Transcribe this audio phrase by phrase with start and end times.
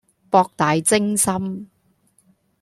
[0.31, 1.69] 博大精深